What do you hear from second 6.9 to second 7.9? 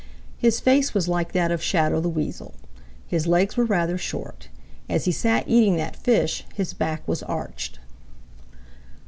was arched.